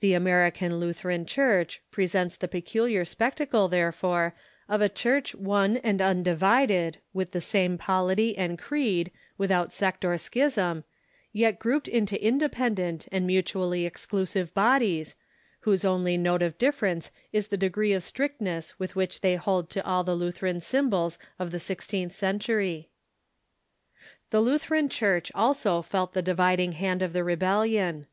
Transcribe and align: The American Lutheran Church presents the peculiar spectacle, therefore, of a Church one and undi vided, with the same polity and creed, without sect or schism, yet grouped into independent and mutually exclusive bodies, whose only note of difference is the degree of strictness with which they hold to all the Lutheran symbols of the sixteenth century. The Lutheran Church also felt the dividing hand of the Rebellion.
The 0.00 0.12
American 0.12 0.76
Lutheran 0.78 1.24
Church 1.24 1.80
presents 1.90 2.36
the 2.36 2.46
peculiar 2.46 3.06
spectacle, 3.06 3.66
therefore, 3.66 4.34
of 4.68 4.82
a 4.82 4.90
Church 4.90 5.34
one 5.34 5.78
and 5.78 6.02
undi 6.02 6.34
vided, 6.36 6.96
with 7.14 7.30
the 7.32 7.40
same 7.40 7.78
polity 7.78 8.36
and 8.36 8.58
creed, 8.58 9.10
without 9.38 9.72
sect 9.72 10.04
or 10.04 10.18
schism, 10.18 10.84
yet 11.32 11.58
grouped 11.58 11.88
into 11.88 12.22
independent 12.22 13.08
and 13.10 13.26
mutually 13.26 13.86
exclusive 13.86 14.52
bodies, 14.52 15.14
whose 15.60 15.82
only 15.82 16.18
note 16.18 16.42
of 16.42 16.58
difference 16.58 17.10
is 17.32 17.48
the 17.48 17.56
degree 17.56 17.94
of 17.94 18.02
strictness 18.02 18.78
with 18.78 18.94
which 18.94 19.22
they 19.22 19.36
hold 19.36 19.70
to 19.70 19.82
all 19.86 20.04
the 20.04 20.14
Lutheran 20.14 20.60
symbols 20.60 21.18
of 21.38 21.52
the 21.52 21.58
sixteenth 21.58 22.12
century. 22.12 22.90
The 24.28 24.42
Lutheran 24.42 24.90
Church 24.90 25.32
also 25.34 25.80
felt 25.80 26.12
the 26.12 26.20
dividing 26.20 26.72
hand 26.72 27.00
of 27.00 27.14
the 27.14 27.24
Rebellion. 27.24 28.06